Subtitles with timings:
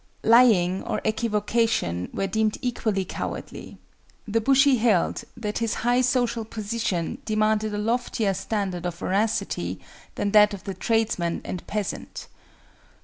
[0.23, 3.77] Lying or equivocation were deemed equally cowardly.
[4.27, 9.79] The bushi held that his high social position demanded a loftier standard of veracity
[10.15, 12.25] than that of the tradesman and peasant.